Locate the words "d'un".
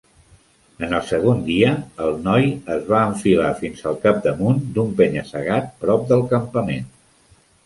4.79-4.91